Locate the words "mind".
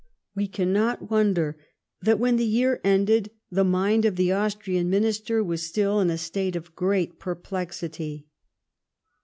3.63-4.03